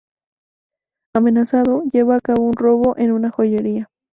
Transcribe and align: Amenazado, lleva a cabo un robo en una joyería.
Amenazado, 1.13 1.83
lleva 1.93 2.15
a 2.15 2.21
cabo 2.21 2.41
un 2.41 2.53
robo 2.53 2.97
en 2.97 3.11
una 3.11 3.29
joyería. 3.29 3.87